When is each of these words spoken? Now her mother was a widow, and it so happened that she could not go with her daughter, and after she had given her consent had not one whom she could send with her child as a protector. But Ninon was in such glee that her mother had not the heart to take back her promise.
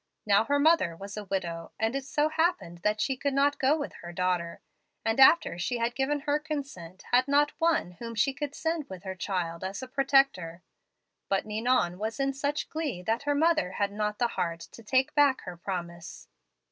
Now 0.25 0.45
her 0.45 0.57
mother 0.57 0.95
was 0.95 1.15
a 1.15 1.25
widow, 1.25 1.73
and 1.79 1.95
it 1.95 2.05
so 2.05 2.29
happened 2.29 2.79
that 2.79 2.99
she 2.99 3.15
could 3.15 3.35
not 3.35 3.59
go 3.59 3.77
with 3.77 3.93
her 4.01 4.11
daughter, 4.11 4.59
and 5.05 5.19
after 5.19 5.59
she 5.59 5.77
had 5.77 5.93
given 5.93 6.21
her 6.21 6.39
consent 6.39 7.03
had 7.11 7.27
not 7.27 7.51
one 7.59 7.91
whom 7.99 8.15
she 8.15 8.33
could 8.33 8.55
send 8.55 8.89
with 8.89 9.03
her 9.03 9.13
child 9.13 9.63
as 9.63 9.83
a 9.83 9.87
protector. 9.87 10.63
But 11.29 11.45
Ninon 11.45 11.99
was 11.99 12.19
in 12.19 12.33
such 12.33 12.67
glee 12.67 13.03
that 13.03 13.21
her 13.29 13.35
mother 13.35 13.73
had 13.73 13.91
not 13.91 14.17
the 14.17 14.29
heart 14.29 14.61
to 14.71 14.81
take 14.81 15.13
back 15.13 15.41
her 15.41 15.55
promise. 15.55 16.27